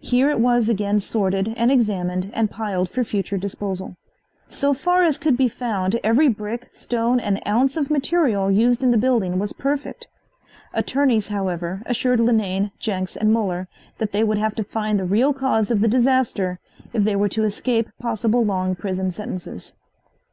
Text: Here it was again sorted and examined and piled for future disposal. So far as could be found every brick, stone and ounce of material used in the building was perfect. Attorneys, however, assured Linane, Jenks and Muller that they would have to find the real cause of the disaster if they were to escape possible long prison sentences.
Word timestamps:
Here 0.00 0.28
it 0.28 0.40
was 0.40 0.68
again 0.68 0.98
sorted 0.98 1.54
and 1.56 1.70
examined 1.70 2.32
and 2.34 2.50
piled 2.50 2.90
for 2.90 3.04
future 3.04 3.38
disposal. 3.38 3.94
So 4.48 4.74
far 4.74 5.04
as 5.04 5.18
could 5.18 5.36
be 5.36 5.46
found 5.46 6.00
every 6.02 6.26
brick, 6.26 6.66
stone 6.72 7.20
and 7.20 7.40
ounce 7.46 7.76
of 7.76 7.88
material 7.88 8.50
used 8.50 8.82
in 8.82 8.90
the 8.90 8.96
building 8.98 9.38
was 9.38 9.52
perfect. 9.52 10.08
Attorneys, 10.74 11.28
however, 11.28 11.80
assured 11.86 12.18
Linane, 12.18 12.72
Jenks 12.80 13.14
and 13.14 13.32
Muller 13.32 13.68
that 13.98 14.10
they 14.10 14.24
would 14.24 14.38
have 14.38 14.56
to 14.56 14.64
find 14.64 14.98
the 14.98 15.04
real 15.04 15.32
cause 15.32 15.70
of 15.70 15.80
the 15.80 15.86
disaster 15.86 16.58
if 16.92 17.04
they 17.04 17.14
were 17.14 17.28
to 17.28 17.44
escape 17.44 17.88
possible 18.00 18.44
long 18.44 18.74
prison 18.74 19.12
sentences. 19.12 19.76